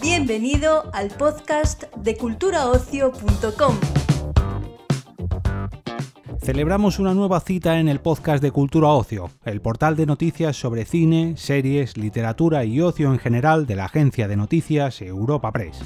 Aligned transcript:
Bienvenido 0.00 0.90
al 0.92 1.08
podcast 1.10 1.84
de 1.96 2.16
culturaocio.com. 2.16 3.76
Celebramos 6.40 7.00
una 7.00 7.12
nueva 7.12 7.40
cita 7.40 7.80
en 7.80 7.88
el 7.88 8.00
podcast 8.00 8.40
de 8.42 8.52
Cultura 8.52 8.88
Ocio, 8.88 9.30
el 9.44 9.60
portal 9.60 9.96
de 9.96 10.06
noticias 10.06 10.56
sobre 10.56 10.84
cine, 10.84 11.34
series, 11.36 11.96
literatura 11.96 12.64
y 12.64 12.80
ocio 12.80 13.12
en 13.12 13.18
general 13.18 13.66
de 13.66 13.74
la 13.74 13.86
agencia 13.86 14.28
de 14.28 14.36
noticias 14.36 15.02
Europa 15.02 15.50
Press. 15.50 15.80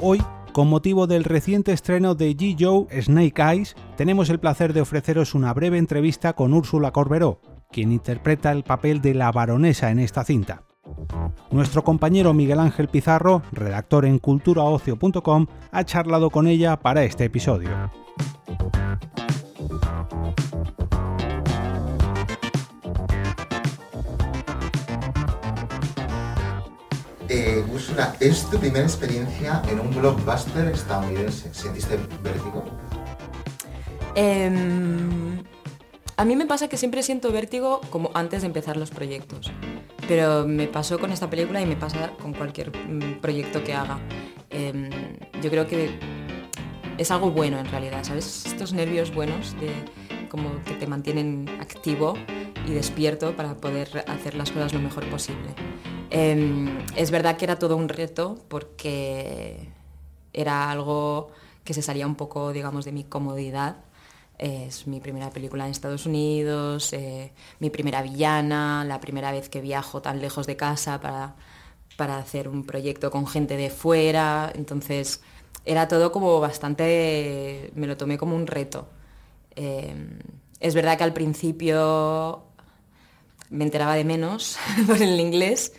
Hoy, 0.00 0.22
con 0.52 0.68
motivo 0.68 1.06
del 1.06 1.24
reciente 1.24 1.72
estreno 1.72 2.14
de 2.14 2.36
G. 2.36 2.56
Joe 2.58 3.02
Snake 3.02 3.42
Eyes, 3.42 3.76
tenemos 3.96 4.30
el 4.30 4.40
placer 4.40 4.72
de 4.72 4.80
ofreceros 4.80 5.34
una 5.34 5.52
breve 5.54 5.78
entrevista 5.78 6.32
con 6.32 6.52
Úrsula 6.52 6.90
Corberó, 6.90 7.40
quien 7.70 7.92
interpreta 7.92 8.52
el 8.52 8.64
papel 8.64 9.00
de 9.00 9.14
la 9.14 9.30
baronesa 9.32 9.90
en 9.90 9.98
esta 9.98 10.24
cinta. 10.24 10.64
Nuestro 11.50 11.84
compañero 11.84 12.34
Miguel 12.34 12.58
Ángel 12.58 12.88
Pizarro, 12.88 13.42
redactor 13.52 14.04
en 14.04 14.18
culturaocio.com, 14.18 15.46
ha 15.70 15.84
charlado 15.84 16.30
con 16.30 16.46
ella 16.46 16.78
para 16.78 17.04
este 17.04 17.24
episodio. 17.24 17.70
¿Es 28.20 28.48
tu 28.50 28.58
primera 28.58 28.84
experiencia 28.84 29.62
en 29.70 29.80
un 29.80 29.90
blockbuster 29.90 30.68
estadounidense? 30.68 31.52
¿Sentiste 31.52 31.98
vértigo? 32.22 32.64
Em, 34.14 35.42
a 36.16 36.24
mí 36.24 36.36
me 36.36 36.46
pasa 36.46 36.68
que 36.68 36.76
siempre 36.76 37.02
siento 37.02 37.32
vértigo 37.32 37.80
como 37.90 38.10
antes 38.14 38.42
de 38.42 38.46
empezar 38.46 38.76
los 38.76 38.90
proyectos, 38.90 39.52
pero 40.08 40.46
me 40.46 40.66
pasó 40.66 40.98
con 40.98 41.12
esta 41.12 41.28
película 41.28 41.60
y 41.60 41.66
me 41.66 41.76
pasa 41.76 42.10
con 42.20 42.32
cualquier 42.32 42.70
mm, 42.70 43.20
proyecto 43.20 43.62
que 43.62 43.74
haga. 43.74 43.98
Em, 44.50 44.90
yo 45.42 45.50
creo 45.50 45.66
que 45.66 45.98
es 46.98 47.10
algo 47.10 47.30
bueno 47.30 47.58
en 47.58 47.66
realidad, 47.66 48.02
¿sabes? 48.02 48.46
Estos 48.46 48.72
nervios 48.72 49.14
buenos 49.14 49.54
de 49.60 49.70
como 50.28 50.62
que 50.64 50.74
te 50.74 50.86
mantienen 50.86 51.48
activo 51.60 52.14
y 52.66 52.72
despierto 52.72 53.36
para 53.36 53.54
poder 53.56 54.04
hacer 54.06 54.34
las 54.34 54.50
cosas 54.50 54.72
lo 54.72 54.80
mejor 54.80 55.08
posible. 55.10 55.54
Em, 56.10 56.84
es 56.96 57.10
verdad 57.10 57.36
que 57.36 57.44
era 57.44 57.58
todo 57.58 57.76
un 57.76 57.88
reto 57.88 58.38
porque 58.48 59.68
era 60.32 60.70
algo 60.70 61.30
que 61.64 61.74
se 61.74 61.82
salía 61.82 62.06
un 62.06 62.16
poco, 62.16 62.52
digamos, 62.52 62.84
de 62.84 62.92
mi 62.92 63.04
comodidad. 63.04 63.76
Es 64.38 64.86
mi 64.86 65.00
primera 65.00 65.30
película 65.30 65.66
en 65.66 65.70
Estados 65.70 66.06
Unidos, 66.06 66.92
eh, 66.94 67.32
mi 67.58 67.70
primera 67.70 68.02
villana, 68.02 68.84
la 68.84 69.00
primera 69.00 69.32
vez 69.32 69.48
que 69.48 69.60
viajo 69.60 70.00
tan 70.02 70.20
lejos 70.20 70.46
de 70.46 70.56
casa 70.56 71.00
para, 71.00 71.36
para 71.96 72.18
hacer 72.18 72.48
un 72.48 72.64
proyecto 72.64 73.10
con 73.10 73.26
gente 73.26 73.56
de 73.56 73.70
fuera. 73.70 74.50
Entonces 74.54 75.20
era 75.64 75.88
todo 75.88 76.10
como 76.12 76.40
bastante, 76.40 77.70
me 77.74 77.86
lo 77.86 77.96
tomé 77.96 78.18
como 78.18 78.34
un 78.34 78.46
reto. 78.46 78.88
Em, 79.56 80.18
es 80.58 80.74
verdad 80.74 80.96
que 80.98 81.04
al 81.04 81.12
principio 81.12 82.44
me 83.50 83.64
enteraba 83.64 83.94
de 83.94 84.04
menos 84.04 84.58
por 84.86 85.00
el 85.02 85.20
inglés, 85.20 85.74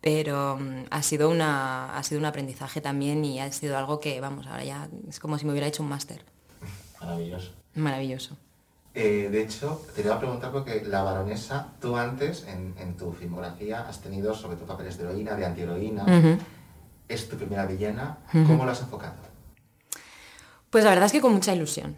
pero 0.00 0.56
mm, 0.58 0.84
ha 0.90 1.02
sido, 1.02 1.28
una, 1.28 1.96
ha 1.96 2.02
sido 2.02 2.18
un 2.18 2.26
aprendizaje 2.26 2.80
también 2.80 3.24
y 3.24 3.40
ha 3.40 3.50
sido 3.52 3.76
algo 3.76 4.00
que, 4.00 4.20
vamos, 4.20 4.46
ahora 4.46 4.64
ya 4.64 4.88
es 5.08 5.20
como 5.20 5.38
si 5.38 5.44
me 5.44 5.52
hubiera 5.52 5.66
hecho 5.66 5.82
un 5.82 5.88
máster. 5.88 6.22
Maravilloso. 7.00 7.52
Maravilloso. 7.74 8.36
Eh, 8.94 9.28
de 9.30 9.42
hecho, 9.42 9.86
te 9.94 10.00
iba 10.00 10.16
a 10.16 10.18
preguntar 10.18 10.50
porque 10.50 10.82
la 10.84 11.02
baronesa, 11.02 11.68
tú 11.80 11.96
antes 11.96 12.44
en, 12.48 12.74
en 12.78 12.96
tu 12.96 13.12
filmografía 13.12 13.88
has 13.88 14.00
tenido 14.00 14.34
sobre 14.34 14.56
todo 14.56 14.66
papeles 14.66 14.98
de 14.98 15.04
heroína, 15.04 15.36
de 15.36 15.46
antiheroína. 15.46 16.04
Ujú. 16.04 16.38
Es 17.08 17.28
tu 17.28 17.36
primera 17.36 17.66
villana. 17.66 18.18
Ujú. 18.34 18.46
¿Cómo 18.46 18.64
lo 18.64 18.72
has 18.72 18.80
enfocado? 18.80 19.14
Pues 20.70 20.84
la 20.84 20.90
verdad 20.90 21.06
es 21.06 21.12
que 21.12 21.20
con 21.20 21.32
mucha 21.32 21.54
ilusión. 21.54 21.96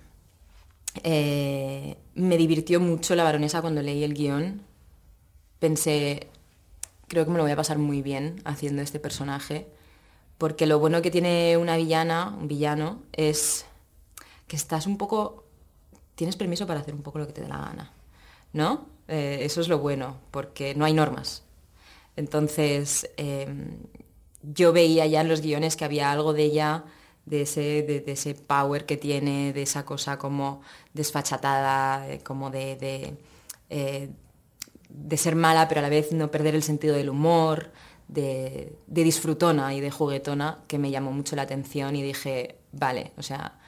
Eh, 1.02 1.96
me 2.14 2.36
divirtió 2.36 2.80
mucho 2.80 3.14
la 3.14 3.24
baronesa 3.24 3.62
cuando 3.62 3.80
leí 3.80 4.04
el 4.04 4.14
guion. 4.14 4.62
Pensé, 5.58 6.28
creo 7.12 7.26
que 7.26 7.30
me 7.30 7.36
lo 7.36 7.42
voy 7.42 7.52
a 7.52 7.56
pasar 7.56 7.76
muy 7.76 8.00
bien 8.00 8.40
haciendo 8.46 8.80
este 8.80 8.98
personaje, 8.98 9.66
porque 10.38 10.64
lo 10.64 10.78
bueno 10.78 11.02
que 11.02 11.10
tiene 11.10 11.58
una 11.58 11.76
villana, 11.76 12.34
un 12.40 12.48
villano, 12.48 13.02
es 13.12 13.66
que 14.46 14.56
estás 14.56 14.86
un 14.86 14.96
poco, 14.96 15.44
tienes 16.14 16.36
permiso 16.36 16.66
para 16.66 16.80
hacer 16.80 16.94
un 16.94 17.02
poco 17.02 17.18
lo 17.18 17.26
que 17.26 17.34
te 17.34 17.42
dé 17.42 17.48
la 17.48 17.58
gana, 17.58 17.92
¿no? 18.54 18.86
Eh, 19.08 19.40
eso 19.42 19.60
es 19.60 19.68
lo 19.68 19.78
bueno, 19.78 20.16
porque 20.30 20.74
no 20.74 20.86
hay 20.86 20.94
normas. 20.94 21.42
Entonces, 22.16 23.10
eh, 23.18 23.46
yo 24.42 24.72
veía 24.72 25.04
ya 25.04 25.20
en 25.20 25.28
los 25.28 25.42
guiones 25.42 25.76
que 25.76 25.84
había 25.84 26.12
algo 26.12 26.32
de 26.32 26.44
ella, 26.44 26.84
de 27.26 27.42
ese, 27.42 27.82
de, 27.82 28.04
ese 28.06 28.34
power 28.34 28.86
que 28.86 28.96
tiene, 28.96 29.52
de 29.52 29.60
esa 29.60 29.84
cosa 29.84 30.18
como 30.18 30.62
desfachatada, 30.94 32.08
eh, 32.08 32.20
como 32.20 32.48
de, 32.48 33.18
de 34.94 35.16
ser 35.16 35.36
mala, 35.36 35.68
pero 35.68 35.80
a 35.80 35.82
la 35.82 35.88
vez 35.88 36.12
no 36.12 36.30
perder 36.30 36.54
el 36.54 36.62
sentido 36.62 36.94
del 36.94 37.10
humor, 37.10 37.72
de, 38.08 38.76
de 38.86 39.04
disfrutona 39.04 39.74
y 39.74 39.80
de 39.80 39.90
juguetona, 39.90 40.58
que 40.68 40.78
me 40.78 40.90
llamó 40.90 41.12
mucho 41.12 41.34
la 41.36 41.42
atención 41.42 41.96
y 41.96 42.02
dije, 42.02 42.56
vale, 42.72 43.12
o 43.16 43.22
sea, 43.22 43.58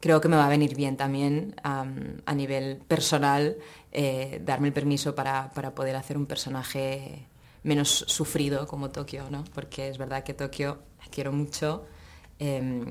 creo 0.00 0.20
que 0.20 0.28
me 0.28 0.36
va 0.36 0.46
a 0.46 0.48
venir 0.48 0.76
bien 0.76 0.96
también 0.96 1.56
am, 1.62 2.20
a 2.26 2.34
nivel 2.34 2.78
personal 2.86 3.56
eh, 3.92 4.40
darme 4.44 4.68
el 4.68 4.74
permiso 4.74 5.14
para, 5.14 5.50
para 5.52 5.74
poder 5.74 5.96
hacer 5.96 6.16
un 6.16 6.26
personaje 6.26 7.26
menos 7.62 8.04
sufrido 8.06 8.66
como 8.66 8.90
Tokio, 8.90 9.28
¿no? 9.30 9.44
Porque 9.54 9.88
es 9.88 9.98
verdad 9.98 10.22
que 10.22 10.34
Tokio 10.34 10.78
la 11.00 11.06
quiero 11.10 11.32
mucho, 11.32 11.86
em, 12.38 12.86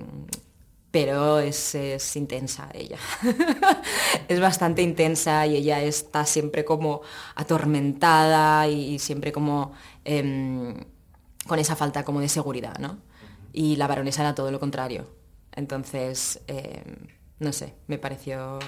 pero 0.92 1.40
es, 1.40 1.76
es 1.76 2.16
intensa 2.16 2.70
ella. 2.74 2.98
es 4.28 4.40
bastante 4.40 4.82
intensa 4.82 5.46
y 5.46 5.58
ella 5.58 5.82
está 5.82 6.26
siempre 6.26 6.66
como 6.66 7.02
atormentada 7.36 8.68
y 8.68 9.00
siempre 9.00 9.32
como 9.32 9.74
em, 10.06 10.76
con 11.46 11.60
esa 11.60 11.76
falta 11.76 12.04
como 12.04 12.22
de 12.22 12.30
seguridad, 12.30 12.78
¿no? 12.80 13.00
Y 13.54 13.76
la 13.76 13.88
baronesa 13.88 14.22
era 14.22 14.36
todo 14.36 14.52
lo 14.52 14.60
contrario. 14.60 15.08
Entonces, 15.54 16.42
em, 16.48 17.08
no 17.40 17.52
sé, 17.52 17.76
me 17.88 17.98
pareció, 17.98 18.60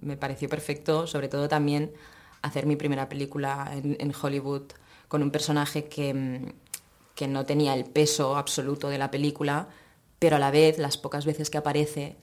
me 0.00 0.16
pareció 0.16 0.48
perfecto, 0.48 1.06
sobre 1.06 1.28
todo 1.28 1.48
también 1.48 1.92
hacer 2.42 2.66
mi 2.66 2.76
primera 2.76 3.08
película 3.08 3.70
en, 3.72 3.96
en 4.00 4.12
Hollywood 4.20 4.72
con 5.08 5.22
un 5.22 5.30
personaje 5.30 5.84
que, 5.88 6.14
mm, 6.14 6.46
que 7.14 7.28
no 7.28 7.44
tenía 7.44 7.74
el 7.74 7.84
peso 7.84 8.36
absoluto 8.36 8.88
de 8.88 8.98
la 8.98 9.10
película, 9.10 9.68
pero 10.18 10.36
a 10.36 10.38
la 10.38 10.50
vez, 10.50 10.78
las 10.78 10.96
pocas 10.96 11.24
veces 11.24 11.50
que 11.50 11.58
aparece, 11.58 12.16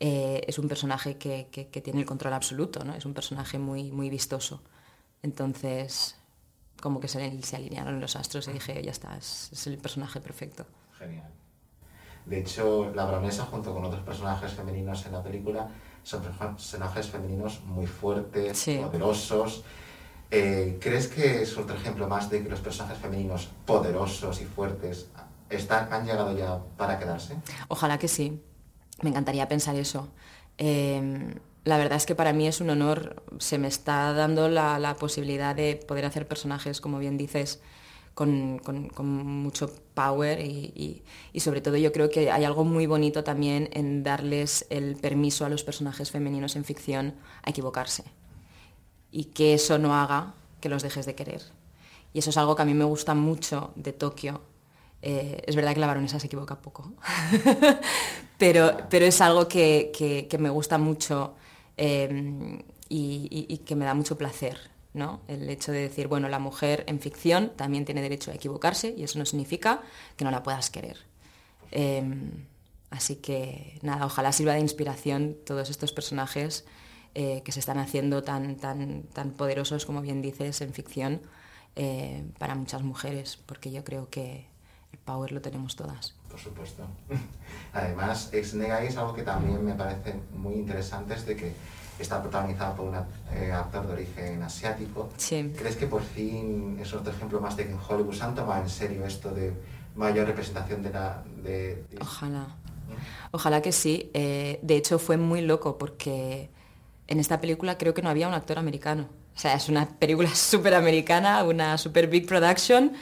eh, 0.00 0.42
es 0.46 0.58
un 0.58 0.68
personaje 0.68 1.16
que, 1.16 1.48
que- 1.50 1.68
que 1.68 1.80
tiene 1.80 2.00
el 2.00 2.06
control 2.06 2.32
absoluto, 2.34 2.84
¿no? 2.84 2.94
Es 2.94 3.06
un 3.06 3.14
personaje 3.14 3.58
muy, 3.58 3.90
muy 3.92 4.10
vistoso. 4.10 4.60
Entonces, 5.22 6.16
como 6.82 7.00
que 7.00 7.08
se, 7.08 7.42
se 7.42 7.56
alinearon 7.56 8.00
los 8.00 8.16
astros 8.16 8.46
y 8.48 8.52
dije, 8.52 8.82
ya 8.82 8.90
está, 8.90 9.16
es, 9.16 9.50
es 9.52 9.66
el 9.66 9.78
personaje 9.78 10.20
perfecto. 10.20 10.66
Genial. 10.98 11.30
De 12.26 12.40
hecho, 12.40 12.92
la 12.94 13.04
baronesa, 13.04 13.44
junto 13.46 13.72
con 13.72 13.84
otros 13.84 14.02
personajes 14.02 14.52
femeninos 14.52 15.06
en 15.06 15.12
la 15.12 15.22
película, 15.22 15.68
son 16.02 16.22
personajes 16.22 17.06
femeninos 17.08 17.60
muy 17.64 17.86
fuertes, 17.86 18.58
Sí. 18.58 18.76
poderosos. 18.78 19.62
Eh, 20.30 20.78
¿Crees 20.80 21.06
que 21.08 21.42
es 21.42 21.56
otro 21.56 21.76
ejemplo 21.76 22.08
más 22.08 22.28
de 22.30 22.42
que 22.42 22.48
los 22.48 22.60
personajes 22.60 22.98
femeninos 22.98 23.48
poderosos 23.64 24.40
y 24.40 24.44
fuertes 24.44 25.06
están, 25.50 25.92
han 25.92 26.04
llegado 26.06 26.36
ya 26.36 26.60
para 26.76 26.98
quedarse? 26.98 27.36
Ojalá 27.68 27.98
que 27.98 28.08
sí. 28.08 28.40
Me 29.02 29.10
encantaría 29.10 29.48
pensar 29.48 29.76
eso. 29.76 30.08
Eh, 30.58 31.34
la 31.64 31.76
verdad 31.78 31.96
es 31.96 32.06
que 32.06 32.14
para 32.14 32.32
mí 32.32 32.46
es 32.46 32.60
un 32.60 32.70
honor. 32.70 33.22
Se 33.38 33.58
me 33.58 33.68
está 33.68 34.12
dando 34.12 34.48
la, 34.48 34.78
la 34.78 34.96
posibilidad 34.96 35.54
de 35.54 35.76
poder 35.76 36.04
hacer 36.06 36.26
personajes, 36.26 36.80
como 36.80 36.98
bien 36.98 37.16
dices, 37.16 37.60
con, 38.14 38.58
con- 38.60 38.88
mucho 39.26 39.70
power 39.92 40.40
y- 40.40 41.02
y 41.34 41.40
sobre 41.40 41.60
todo 41.60 41.76
yo 41.76 41.92
creo 41.92 42.08
que 42.08 42.30
hay 42.30 42.44
algo 42.44 42.64
muy 42.64 42.86
bonito 42.86 43.22
también 43.24 43.68
en 43.72 44.02
darles 44.02 44.64
el 44.70 44.96
permiso 44.96 45.44
a 45.44 45.50
los 45.50 45.64
personajes 45.64 46.10
femeninos 46.10 46.56
en 46.56 46.64
ficción 46.64 47.14
a 47.42 47.50
equivocarse 47.50 48.04
y 49.10 49.24
que 49.26 49.52
eso 49.54 49.76
no 49.78 49.94
haga 49.94 50.32
que 50.62 50.68
los 50.70 50.82
dejes 50.82 51.04
de 51.04 51.14
querer. 51.14 51.42
Y 52.14 52.20
eso 52.20 52.30
es 52.30 52.36
algo 52.38 52.56
que 52.56 52.62
a 52.62 52.64
mí 52.64 52.72
me 52.74 52.84
gusta 52.84 53.14
mucho 53.14 53.72
de 53.76 53.92
Tokio. 53.92 54.40
Eh, 55.02 55.42
es 55.46 55.54
verdad 55.56 55.74
que 55.74 55.80
la 55.80 55.86
baronesa 55.86 56.18
se 56.18 56.26
equivoca 56.26 56.60
poco, 56.60 56.92
pero, 58.38 58.76
pero 58.90 59.04
es 59.06 59.20
algo 59.20 59.48
que, 59.48 59.92
que- 60.28 60.38
me 60.38 60.50
gusta 60.50 60.78
mucho 60.78 61.34
eh, 61.76 62.62
y, 62.88 63.58
que 63.64 63.76
me 63.76 63.84
da 63.84 63.94
mucho 63.94 64.16
placer. 64.18 64.58
¿no? 64.94 65.20
El 65.28 65.50
hecho 65.50 65.72
de 65.72 65.80
decir, 65.80 66.08
bueno, 66.08 66.26
la 66.30 66.38
mujer 66.38 66.82
en 66.86 67.00
ficción 67.00 67.52
también 67.54 67.84
tiene 67.84 68.00
derecho 68.00 68.30
a 68.30 68.34
equivocarse 68.34 68.94
y 68.96 69.04
eso 69.04 69.18
no 69.18 69.26
significa 69.26 69.82
que 70.16 70.24
no 70.24 70.30
la 70.30 70.42
puedas 70.42 70.70
querer. 70.70 70.96
Eh, 71.70 72.02
así 72.90 73.16
que 73.16 73.78
nada, 73.82 74.06
ojalá 74.06 74.32
sirva 74.32 74.54
de 74.54 74.60
inspiración 74.60 75.36
todos 75.44 75.68
estos 75.70 75.92
personajes 75.92 76.64
eh, 77.14 77.42
que 77.44 77.52
se 77.52 77.60
están 77.60 77.78
haciendo 77.78 78.22
tan, 78.22 78.56
tan, 78.56 79.02
tan 79.04 79.32
poderosos, 79.32 79.84
como 79.84 80.00
bien 80.00 80.22
dices, 80.22 80.60
en 80.62 80.72
ficción 80.72 81.20
eh, 81.76 82.24
para 82.38 82.54
muchas 82.54 82.82
mujeres, 82.82 83.38
porque 83.46 83.70
yo 83.70 83.84
creo 83.84 84.08
que 84.08 84.46
el 84.96 85.04
power 85.04 85.32
lo 85.32 85.40
tenemos 85.40 85.76
todas. 85.76 86.14
Por 86.30 86.40
supuesto. 86.40 86.82
Además, 87.72 88.30
Ex 88.32 88.54
Negai 88.54 88.86
es 88.86 88.96
algo 88.96 89.14
que 89.14 89.22
también 89.22 89.64
me 89.64 89.74
parece 89.74 90.14
muy 90.34 90.54
interesante, 90.54 91.14
es 91.14 91.26
de 91.26 91.36
que 91.36 91.52
está 91.98 92.20
protagonizada 92.22 92.74
por 92.74 92.86
un 92.86 92.94
eh, 93.32 93.52
actor 93.52 93.86
de 93.86 93.92
origen 93.92 94.42
asiático. 94.42 95.10
Sí. 95.16 95.52
¿Crees 95.56 95.76
que 95.76 95.86
por 95.86 96.02
fin 96.02 96.78
es 96.80 96.92
otro 96.92 97.12
ejemplo 97.12 97.40
más 97.40 97.56
de 97.56 97.64
que 97.64 97.72
en 97.72 97.78
Hollywood 97.78 98.14
se 98.14 98.24
han 98.24 98.34
tomado 98.34 98.62
en 98.62 98.68
serio 98.68 99.06
esto 99.06 99.30
de 99.30 99.52
mayor 99.94 100.26
representación 100.26 100.82
de 100.82 100.90
la... 100.90 101.22
De, 101.42 101.84
Ojalá. 102.00 102.48
Ojalá 103.30 103.62
que 103.62 103.72
sí. 103.72 104.10
Eh, 104.14 104.58
de 104.62 104.76
hecho, 104.76 104.98
fue 104.98 105.16
muy 105.16 105.40
loco 105.40 105.78
porque 105.78 106.50
en 107.08 107.20
esta 107.20 107.40
película 107.40 107.78
creo 107.78 107.94
que 107.94 108.02
no 108.02 108.10
había 108.10 108.28
un 108.28 108.34
actor 108.34 108.58
americano. 108.58 109.08
O 109.34 109.38
sea, 109.38 109.54
es 109.54 109.68
una 109.68 109.86
película 109.86 110.28
súper 110.34 110.74
americana, 110.74 111.44
una 111.44 111.78
super 111.78 112.08
big 112.08 112.26
production, 112.26 112.92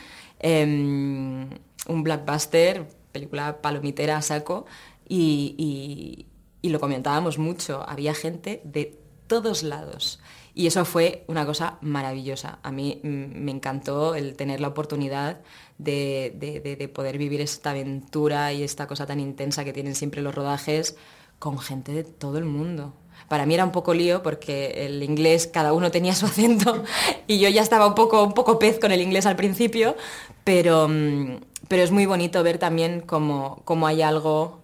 em, 0.40 1.49
un 1.87 2.03
blockbuster, 2.03 2.89
película 3.13 3.61
palomitera 3.61 4.17
a 4.17 4.23
saco, 4.23 4.67
y, 5.09 6.27
y 6.63 6.69
lo 6.71 6.81
comentábamos 6.81 7.39
mucho. 7.39 7.85
Había 7.87 8.15
gente 8.15 8.63
de 8.65 8.99
todos 9.27 9.63
lados. 9.63 10.19
Y 10.55 10.69
eso 10.69 10.85
fue 10.85 11.25
una 11.27 11.45
cosa 11.45 11.79
maravillosa. 11.81 12.59
A 12.63 12.71
mí 12.71 13.01
mm, 13.03 13.45
me 13.45 13.51
encantó 13.51 14.15
el 14.15 14.37
tener 14.37 14.61
la 14.61 14.69
oportunidad 14.69 15.41
de, 15.79 16.33
de, 16.37 16.77
de, 16.77 16.89
poder 16.89 17.19
vivir 17.19 17.41
esta 17.41 17.71
aventura 17.71 18.53
y 18.53 18.63
esta 18.63 18.87
cosa 18.87 19.05
tan 19.05 19.19
intensa 19.19 19.65
que 19.65 19.73
tienen 19.73 19.97
siempre 19.97 20.23
los 20.23 20.35
rodajes 20.35 20.97
con 21.41 21.59
gente 21.59 21.93
de 21.93 22.05
todo 22.05 22.39
el 22.39 22.45
mundo. 22.45 22.95
Para 23.29 23.47
mí 23.47 23.55
era 23.55 23.65
un 23.65 23.73
poco 23.73 23.95
lío 23.95 24.23
porque 24.23 24.87
el 24.87 25.03
inglés 25.03 25.49
cada 25.49 25.73
uno 25.73 25.91
tenía 25.91 26.15
su 26.15 26.27
acento 26.33 26.85
y 27.27 27.41
yo 27.41 27.49
ya 27.49 27.63
estaba 27.63 27.89
un 27.89 27.95
poco, 27.97 28.23
un 28.23 28.33
poco 28.33 28.59
pez 28.59 28.79
con 28.79 28.93
el 28.93 29.03
inglés 29.03 29.27
al 29.27 29.37
principio, 29.37 29.97
pero, 30.45 30.89
mm, 30.89 31.39
pero 31.69 31.82
es 31.82 31.90
muy 31.90 32.06
bonito 32.06 32.43
ver 32.43 32.58
también 32.58 33.00
cómo, 33.00 33.62
cómo 33.64 33.87
hay 33.87 34.02
algo 34.02 34.61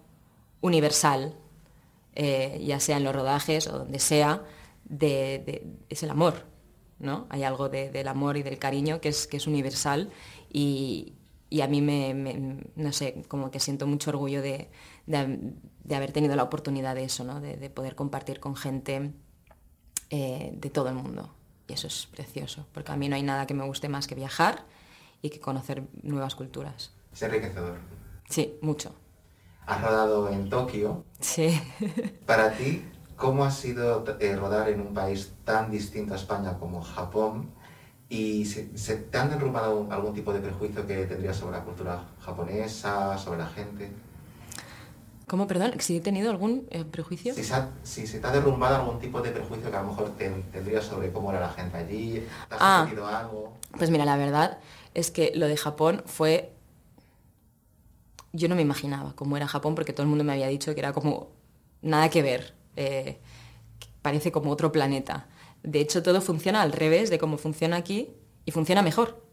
universal, 0.61 1.35
eh, 2.13 2.61
ya 2.65 2.79
sea 2.79 2.97
en 2.97 3.03
los 3.03 3.15
rodajes 3.15 3.67
o 3.67 3.79
donde 3.79 3.99
sea, 3.99 4.43
es 4.99 6.03
el 6.03 6.09
amor, 6.09 6.45
¿no? 6.99 7.27
Hay 7.29 7.43
algo 7.43 7.69
de, 7.69 7.89
del 7.89 8.07
amor 8.07 8.37
y 8.37 8.43
del 8.43 8.59
cariño 8.59 8.99
que 8.99 9.09
es, 9.09 9.27
que 9.27 9.37
es 9.37 9.47
universal 9.47 10.09
y, 10.51 11.13
y 11.49 11.61
a 11.61 11.67
mí 11.67 11.81
me, 11.81 12.13
me, 12.13 12.59
no 12.75 12.91
sé, 12.91 13.23
como 13.27 13.51
que 13.51 13.59
siento 13.59 13.87
mucho 13.87 14.09
orgullo 14.09 14.41
de, 14.41 14.69
de 15.05 15.95
haber 15.95 16.11
tenido 16.11 16.35
la 16.35 16.43
oportunidad 16.43 16.95
de 16.95 17.05
eso, 17.05 17.23
¿no? 17.23 17.39
de, 17.39 17.69
poder 17.69 17.95
compartir 17.95 18.39
con 18.39 18.55
gente 18.55 19.11
eh, 20.09 20.51
de 20.53 20.69
todo 20.69 20.89
el 20.89 20.95
mundo. 20.95 21.33
Y 21.67 21.73
eso 21.73 21.87
es 21.87 22.07
precioso, 22.11 22.67
porque 22.73 22.91
a 22.91 22.97
mí 22.97 23.07
no 23.07 23.15
hay 23.15 23.23
nada 23.23 23.47
que 23.47 23.53
me 23.53 23.65
guste 23.65 23.87
más 23.87 24.07
que 24.07 24.15
viajar 24.15 24.65
y 25.21 25.29
que 25.29 25.39
conocer 25.39 25.83
nuevas 26.03 26.35
culturas. 26.35 26.91
Es 27.13 27.21
enriquecedor. 27.21 27.77
Sí, 28.29 28.57
mucho. 28.61 28.93
Has 29.65 29.81
rodado 29.81 30.29
en 30.29 30.49
Tokio. 30.49 31.05
Sí. 31.19 31.61
Para 32.25 32.51
ti, 32.51 32.83
¿cómo 33.15 33.43
ha 33.45 33.51
sido 33.51 34.03
eh, 34.19 34.35
rodar 34.35 34.69
en 34.69 34.81
un 34.81 34.93
país 34.93 35.33
tan 35.43 35.69
distinto 35.69 36.13
a 36.13 36.17
España 36.17 36.57
como 36.57 36.81
Japón? 36.81 37.51
¿Y 38.09 38.45
se, 38.45 38.77
se, 38.77 38.97
te 38.97 39.17
han 39.17 39.29
derrumbado 39.29 39.87
algún 39.89 40.13
tipo 40.13 40.33
de 40.33 40.39
prejuicio 40.39 40.85
que 40.85 41.05
tendrías 41.05 41.37
sobre 41.37 41.57
la 41.57 41.63
cultura 41.63 42.03
japonesa, 42.19 43.17
sobre 43.17 43.39
la 43.39 43.47
gente? 43.47 43.91
¿Cómo, 45.31 45.47
perdón? 45.47 45.71
¿Si 45.79 45.95
he 45.95 46.01
tenido 46.01 46.29
algún 46.29 46.67
eh, 46.71 46.83
prejuicio? 46.83 47.33
Si 47.33 47.45
se, 47.45 47.53
ha, 47.53 47.69
si 47.83 48.05
se 48.05 48.19
te 48.19 48.27
ha 48.27 48.33
derrumbado 48.33 48.75
algún 48.75 48.99
tipo 48.99 49.21
de 49.21 49.31
prejuicio 49.31 49.71
que 49.71 49.77
a 49.77 49.81
lo 49.81 49.87
mejor 49.87 50.09
te, 50.17 50.29
tendrías 50.51 50.83
sobre 50.83 51.13
cómo 51.13 51.31
era 51.31 51.39
la 51.39 51.47
gente 51.47 51.77
allí, 51.77 52.27
¿te 52.49 52.55
has 52.55 52.59
ah, 52.61 52.81
sentido 52.83 53.07
algo? 53.07 53.53
Pues 53.77 53.89
mira, 53.91 54.03
la 54.03 54.17
verdad 54.17 54.59
es 54.93 55.09
que 55.09 55.31
lo 55.33 55.47
de 55.47 55.55
Japón 55.55 56.03
fue... 56.05 56.51
Yo 58.33 58.49
no 58.49 58.55
me 58.55 58.61
imaginaba 58.61 59.15
cómo 59.15 59.37
era 59.37 59.47
Japón 59.47 59.73
porque 59.73 59.93
todo 59.93 60.03
el 60.03 60.09
mundo 60.09 60.25
me 60.25 60.33
había 60.33 60.47
dicho 60.47 60.73
que 60.73 60.81
era 60.81 60.91
como 60.91 61.29
nada 61.81 62.09
que 62.09 62.21
ver, 62.21 62.53
eh, 62.75 63.21
parece 64.01 64.33
como 64.33 64.51
otro 64.51 64.73
planeta. 64.73 65.29
De 65.63 65.79
hecho, 65.79 66.03
todo 66.03 66.19
funciona 66.19 66.61
al 66.61 66.73
revés 66.73 67.09
de 67.09 67.19
cómo 67.19 67.37
funciona 67.37 67.77
aquí 67.77 68.09
y 68.43 68.51
funciona 68.51 68.81
mejor 68.81 69.23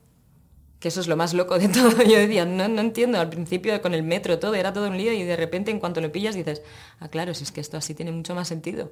que 0.80 0.88
eso 0.88 1.00
es 1.00 1.08
lo 1.08 1.16
más 1.16 1.34
loco 1.34 1.58
de 1.58 1.68
todo. 1.68 2.02
Yo 2.02 2.18
decía, 2.18 2.44
no, 2.44 2.68
no 2.68 2.80
entiendo, 2.80 3.18
al 3.18 3.28
principio 3.28 3.80
con 3.82 3.94
el 3.94 4.02
metro 4.02 4.38
todo, 4.38 4.54
era 4.54 4.72
todo 4.72 4.88
un 4.88 4.96
lío 4.96 5.12
y 5.12 5.24
de 5.24 5.36
repente 5.36 5.70
en 5.70 5.80
cuanto 5.80 6.00
lo 6.00 6.12
pillas 6.12 6.34
dices, 6.34 6.62
ah, 7.00 7.08
claro, 7.08 7.34
si 7.34 7.44
es 7.44 7.52
que 7.52 7.60
esto 7.60 7.76
así 7.76 7.94
tiene 7.94 8.12
mucho 8.12 8.34
más 8.34 8.48
sentido. 8.48 8.90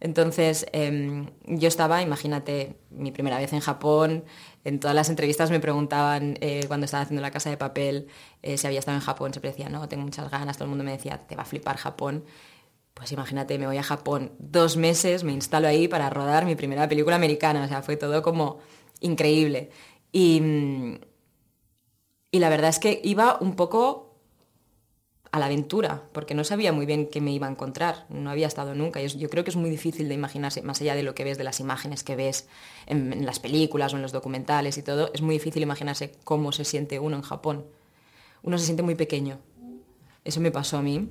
Entonces, 0.00 0.66
eh, 0.72 1.26
yo 1.44 1.68
estaba, 1.68 2.00
imagínate, 2.00 2.76
mi 2.90 3.12
primera 3.12 3.38
vez 3.38 3.52
en 3.52 3.60
Japón, 3.60 4.24
en 4.64 4.80
todas 4.80 4.94
las 4.94 5.10
entrevistas 5.10 5.50
me 5.50 5.60
preguntaban 5.60 6.38
eh, 6.40 6.64
cuando 6.68 6.86
estaba 6.86 7.02
haciendo 7.02 7.20
la 7.20 7.30
casa 7.30 7.50
de 7.50 7.58
papel 7.58 8.08
eh, 8.42 8.56
si 8.56 8.66
había 8.66 8.78
estado 8.78 8.96
en 8.96 9.02
Japón, 9.04 9.32
siempre 9.32 9.50
decía, 9.50 9.68
no, 9.68 9.88
tengo 9.88 10.02
muchas 10.04 10.30
ganas, 10.30 10.56
todo 10.56 10.64
el 10.64 10.70
mundo 10.70 10.84
me 10.84 10.92
decía, 10.92 11.18
te 11.26 11.36
va 11.36 11.42
a 11.42 11.44
flipar 11.44 11.76
Japón. 11.76 12.24
Pues 12.94 13.12
imagínate, 13.12 13.58
me 13.58 13.66
voy 13.66 13.76
a 13.78 13.82
Japón 13.82 14.32
dos 14.38 14.76
meses, 14.76 15.22
me 15.24 15.32
instalo 15.32 15.68
ahí 15.68 15.86
para 15.88 16.10
rodar 16.10 16.44
mi 16.46 16.54
primera 16.56 16.88
película 16.88 17.16
americana, 17.16 17.64
o 17.64 17.68
sea, 17.68 17.82
fue 17.82 17.96
todo 17.96 18.22
como 18.22 18.58
increíble. 19.00 19.70
Y, 20.12 20.40
mm, 20.40 20.98
y 22.30 22.38
la 22.38 22.48
verdad 22.48 22.70
es 22.70 22.78
que 22.78 23.00
iba 23.04 23.38
un 23.40 23.56
poco 23.56 24.10
a 25.32 25.38
la 25.38 25.46
aventura, 25.46 26.02
porque 26.12 26.34
no 26.34 26.42
sabía 26.42 26.72
muy 26.72 26.86
bien 26.86 27.06
qué 27.06 27.20
me 27.20 27.30
iba 27.30 27.46
a 27.46 27.50
encontrar, 27.50 28.04
no 28.08 28.30
había 28.30 28.48
estado 28.48 28.74
nunca. 28.74 29.00
Yo, 29.00 29.16
yo 29.16 29.30
creo 29.30 29.44
que 29.44 29.50
es 29.50 29.56
muy 29.56 29.70
difícil 29.70 30.08
de 30.08 30.14
imaginarse, 30.14 30.60
más 30.62 30.80
allá 30.80 30.96
de 30.96 31.04
lo 31.04 31.14
que 31.14 31.22
ves, 31.22 31.38
de 31.38 31.44
las 31.44 31.60
imágenes 31.60 32.02
que 32.02 32.16
ves 32.16 32.48
en, 32.86 33.12
en, 33.12 33.26
las 33.26 33.38
películas 33.38 33.92
o 33.92 33.96
en 33.96 34.02
los 34.02 34.10
documentales 34.10 34.76
y 34.76 34.82
todo, 34.82 35.10
es 35.14 35.22
muy 35.22 35.34
difícil 35.34 35.62
imaginarse 35.62 36.12
cómo 36.24 36.50
se 36.50 36.64
siente 36.64 36.98
uno 36.98 37.16
en 37.16 37.22
Japón. 37.22 37.64
Uno 38.42 38.58
se 38.58 38.64
siente 38.64 38.82
muy 38.82 38.96
pequeño. 38.96 39.38
Eso 40.24 40.40
me 40.40 40.50
pasó 40.50 40.78
a 40.78 40.82
mí. 40.82 41.08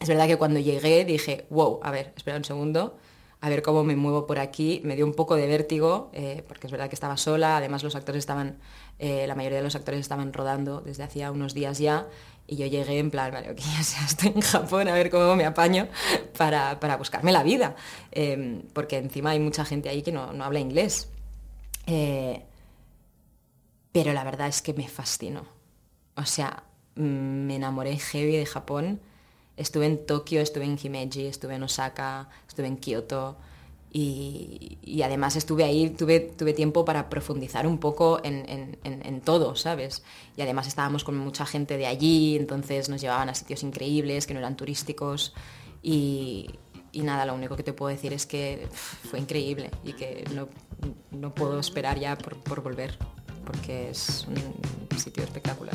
Es 0.00 0.08
verdad 0.08 0.28
que 0.28 0.36
cuando 0.36 0.60
llegué 0.60 1.04
dije, 1.04 1.46
wow, 1.50 1.80
a 1.82 1.90
ver, 1.90 2.12
espera 2.16 2.36
un 2.36 2.44
segundo, 2.44 2.96
a 3.40 3.48
ver 3.48 3.62
cómo 3.62 3.84
me 3.84 3.96
muevo 3.96 4.26
por 4.26 4.38
aquí. 4.38 4.80
Me 4.84 4.96
dio 4.96 5.06
un 5.06 5.14
poco 5.14 5.36
de 5.36 5.46
vértigo, 5.46 6.10
eh, 6.12 6.44
porque 6.48 6.66
es 6.66 6.70
verdad 6.70 6.88
que 6.88 6.94
estaba 6.94 7.16
sola, 7.16 7.56
además 7.56 7.82
los 7.82 7.94
actores 7.94 8.20
estaban, 8.20 8.58
eh, 8.98 9.26
la 9.26 9.34
mayoría 9.34 9.58
de 9.58 9.64
los 9.64 9.76
actores 9.76 10.00
estaban 10.00 10.32
rodando 10.32 10.80
desde 10.80 11.04
hacía 11.04 11.30
unos 11.30 11.54
días 11.54 11.78
ya, 11.78 12.08
y 12.46 12.56
yo 12.56 12.66
llegué 12.66 12.98
en 12.98 13.10
plan, 13.10 13.30
vale, 13.30 13.50
ok, 13.50 13.58
ya 13.76 13.82
sea, 13.82 14.04
estoy 14.04 14.32
en 14.34 14.40
Japón, 14.40 14.88
a 14.88 14.94
ver 14.94 15.10
cómo 15.10 15.36
me 15.36 15.44
apaño 15.44 15.86
para, 16.36 16.80
para 16.80 16.96
buscarme 16.96 17.30
la 17.30 17.42
vida, 17.42 17.76
eh, 18.10 18.62
porque 18.72 18.96
encima 18.96 19.30
hay 19.30 19.38
mucha 19.38 19.64
gente 19.64 19.88
ahí 19.88 20.02
que 20.02 20.12
no, 20.12 20.32
no 20.32 20.44
habla 20.44 20.58
inglés. 20.58 21.08
Eh, 21.86 22.42
pero 23.92 24.12
la 24.12 24.24
verdad 24.24 24.48
es 24.48 24.62
que 24.62 24.74
me 24.74 24.88
fascinó. 24.88 25.46
O 26.16 26.24
sea, 26.24 26.64
mm, 26.96 27.02
me 27.02 27.56
enamoré 27.56 27.96
heavy 27.98 28.36
de 28.36 28.46
Japón 28.46 29.00
Estuve 29.58 29.86
en 29.86 30.06
Tokio, 30.06 30.40
estuve 30.40 30.64
en 30.64 30.78
Himeji, 30.82 31.26
estuve 31.26 31.56
en 31.56 31.62
Osaka, 31.62 32.28
estuve 32.48 32.66
en 32.66 32.76
Kioto 32.76 33.36
y, 33.90 35.00
además 35.02 35.36
estuve 35.36 35.64
ahí, 35.64 35.90
tuve, 35.90 36.20
tuve 36.20 36.52
tiempo 36.52 36.84
para 36.84 37.08
profundizar 37.08 37.66
un 37.66 37.78
poco 37.78 38.20
en, 38.22 38.48
en, 38.48 38.78
en, 38.84 39.04
en, 39.04 39.20
todo, 39.20 39.56
¿sabes? 39.56 40.02
Y 40.36 40.42
además 40.42 40.66
estábamos 40.66 41.04
con 41.04 41.16
mucha 41.16 41.44
gente 41.44 41.76
de 41.76 41.86
allí, 41.86 42.36
entonces 42.36 42.88
nos 42.88 43.00
llevaban 43.00 43.28
a 43.28 43.34
sitios 43.34 43.62
increíbles 43.62 44.26
que 44.26 44.34
no 44.34 44.40
eran 44.40 44.56
turísticos 44.56 45.34
y, 45.82 46.50
y 46.92 47.02
nada, 47.02 47.26
lo 47.26 47.34
único 47.34 47.56
que 47.56 47.62
te 47.62 47.72
puedo 47.72 47.90
decir 47.90 48.12
es 48.12 48.26
que 48.26 48.68
fue 48.70 49.18
increíble 49.18 49.70
y 49.84 49.94
que 49.94 50.24
no, 50.34 50.48
no 51.10 51.34
puedo 51.34 51.58
esperar 51.58 51.98
ya 51.98 52.16
por, 52.16 52.36
por 52.36 52.62
volver 52.62 52.98
porque 53.48 53.88
es 53.88 54.26
un 54.28 54.98
sitio 54.98 55.22
espectacular. 55.22 55.74